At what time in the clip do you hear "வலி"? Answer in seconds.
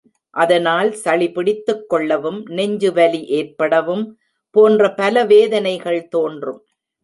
2.93-3.21